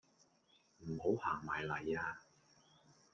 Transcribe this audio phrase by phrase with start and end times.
[0.79, 2.21] 唔好行埋嚟呀